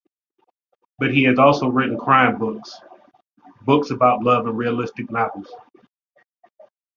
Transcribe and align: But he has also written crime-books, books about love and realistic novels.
But 0.97 1.13
he 1.13 1.25
has 1.25 1.37
also 1.37 1.67
written 1.67 1.95
crime-books, 1.95 2.81
books 3.61 3.91
about 3.91 4.23
love 4.23 4.47
and 4.47 4.57
realistic 4.57 5.11
novels. 5.11 5.53